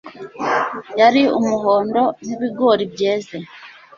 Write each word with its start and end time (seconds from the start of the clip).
Yari 0.99 1.21
umuhondo 1.37 2.01
nkibigori 2.23 2.83
byeze 2.93 3.37